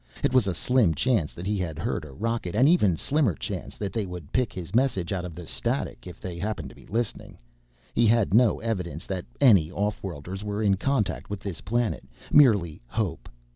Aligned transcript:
It 0.23 0.33
was 0.33 0.47
a 0.47 0.55
slim 0.55 0.95
chance 0.95 1.31
that 1.33 1.45
he 1.45 1.59
had 1.59 1.77
heard 1.77 2.05
a 2.05 2.11
rocket, 2.11 2.55
and 2.55 2.67
even 2.67 2.97
slimmer 2.97 3.35
chance 3.35 3.77
that 3.77 3.93
they 3.93 4.07
would 4.07 4.31
pick 4.31 4.51
his 4.51 4.73
message 4.73 5.13
out 5.13 5.25
of 5.25 5.35
the 5.35 5.45
static 5.45 6.07
if 6.07 6.19
they 6.19 6.39
happened 6.39 6.69
to 6.69 6.75
be 6.75 6.87
listening. 6.87 7.37
He 7.93 8.07
had 8.07 8.33
no 8.33 8.59
evidence 8.61 9.05
that 9.05 9.25
any 9.39 9.71
off 9.71 10.01
worlders 10.01 10.43
were 10.43 10.63
in 10.63 10.75
contact 10.77 11.29
with 11.29 11.41
this 11.41 11.61
planet, 11.61 12.03
merely 12.31 12.81
hope. 12.87 13.29